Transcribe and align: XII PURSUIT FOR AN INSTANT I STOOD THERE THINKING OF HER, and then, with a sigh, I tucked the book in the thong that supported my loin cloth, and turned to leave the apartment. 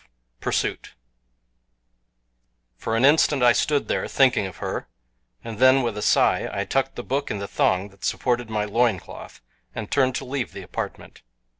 XII 0.03 0.09
PURSUIT 0.41 0.93
FOR 2.75 2.95
AN 2.95 3.05
INSTANT 3.05 3.43
I 3.43 3.51
STOOD 3.53 3.87
THERE 3.87 4.07
THINKING 4.07 4.47
OF 4.47 4.57
HER, 4.57 4.87
and 5.43 5.59
then, 5.59 5.83
with 5.83 5.95
a 5.95 6.01
sigh, 6.01 6.49
I 6.51 6.65
tucked 6.65 6.95
the 6.95 7.03
book 7.03 7.29
in 7.29 7.37
the 7.37 7.47
thong 7.47 7.89
that 7.89 8.03
supported 8.03 8.49
my 8.49 8.65
loin 8.65 8.99
cloth, 8.99 9.41
and 9.75 9.91
turned 9.91 10.15
to 10.15 10.25
leave 10.25 10.53
the 10.53 10.63
apartment. 10.63 11.21